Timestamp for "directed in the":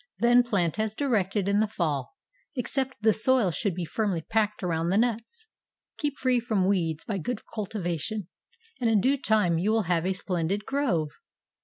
0.95-1.67